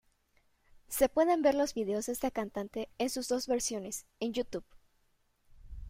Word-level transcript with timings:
Se 0.87 1.09
pueden 1.09 1.43
ver 1.43 1.53
los 1.53 1.75
vídeos 1.75 2.07
de 2.07 2.13
esta 2.13 2.31
cantante, 2.31 2.89
en 2.97 3.11
sus 3.11 3.27
dos 3.27 3.45
versiones, 3.47 4.07
en 4.19 4.33
Youtube. 4.33 4.65